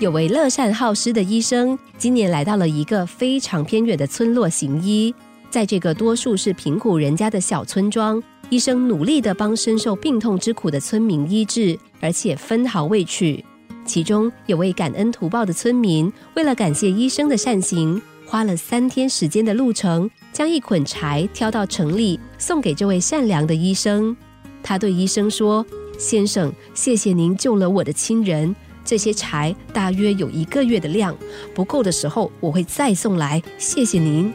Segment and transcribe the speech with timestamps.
[0.00, 5.14] 有位乐善好施的医生，今年来到了一个非常偏远的村落行医。
[5.50, 13.44] 在这个多数是贫苦人家的小村庄，医生努力地帮深受病痛之苦的村民医治，而且分毫未取。
[13.84, 24.16] 其中有位感恩图报的村民，为了感谢医生的善行，花了三天时间的路程，将一捆柴挑到城里，送给这位善良的医生。
[24.62, 25.66] 他对医生说
[25.98, 28.56] ：“先生，谢谢您救了我的亲人。”
[28.90, 31.16] 这些柴大约有一个月的量，
[31.54, 33.40] 不够的时候我会再送来。
[33.56, 34.32] 谢谢您。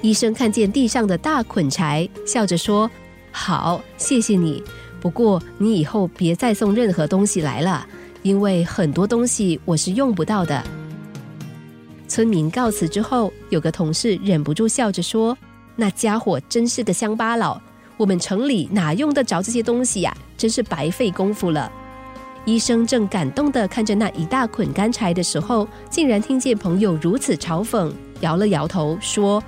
[0.00, 2.90] 医生看见地上的大捆柴，笑着说
[3.30, 4.60] ：“好，谢谢你。
[5.00, 7.86] 不过你以后别再送任何东西来了，
[8.22, 10.60] 因为很多东西我是用不到的。”
[12.08, 15.38] 村民告辞之后，有个同事忍不住笑着说
[15.76, 17.62] ：“那家伙真是个乡巴佬，
[17.96, 20.12] 我们城里哪用得着这些东西呀？
[20.36, 21.70] 真是白费功夫了。”
[22.44, 29.40] 医生正感动地看着那一大捆干柴的时候，竟然听见朋友如此嘲讽，摇了摇头说：“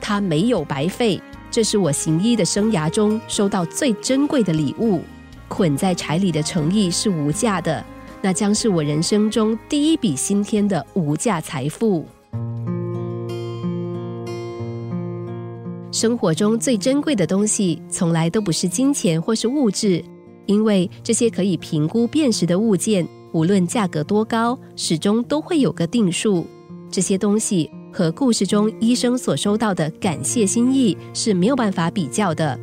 [0.00, 5.00] 他没有白费，这是我行医的生涯中收到最珍贵的礼物。
[5.46, 7.84] 捆在柴里的诚意是无价的，
[8.20, 12.04] 那将是我人生中第一笔新添的无价财富。
[15.92, 20.04] 生活中最珍贵的东西，从来都不是金钱或是物质。”
[20.46, 26.46] 因为这些可以评估辨识的物件，无论价格多高，始终都会有个定数。
[26.90, 32.58] 这些东西和故事中医生所收到的感谢心意是没有办法比较的。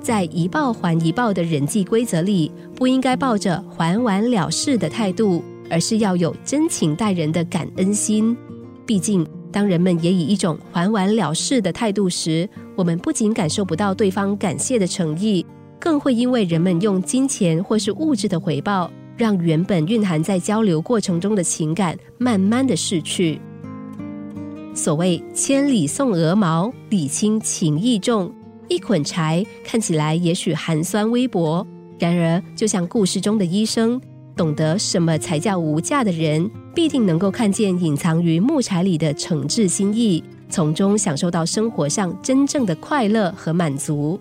[0.00, 8.36] 在一报还一报的人际规则里，不应该抱着还完了事的态度，而是要有真情待人的感恩心。
[8.86, 15.44] 毕竟，当人们也以一种还完了事的态度时，我们不仅感受不到对方感谢的诚意。
[15.80, 23.40] 更会因为人们用金钱或是物质的回报，让原本蕴含在交流过程中的情感慢慢的逝去。
[24.74, 28.32] 所谓千里送鹅毛，礼轻情意重。
[28.68, 31.66] 一捆柴看起来也许寒酸微薄，
[31.98, 34.00] 然而就像故事中的医生，
[34.36, 44.20] 懂得什么才叫无价的人，必定能够看见隐藏于木柴里的诚挚心意，从中享受到生活上真正的快乐和满足。